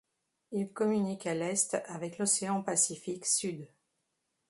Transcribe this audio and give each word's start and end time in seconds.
Il 0.51 0.73
communique 0.73 1.27
à 1.27 1.35
l'est 1.35 1.75
avec 1.85 2.17
l'océan 2.17 2.63
Pacifique 2.63 3.27
sud. 3.27 3.67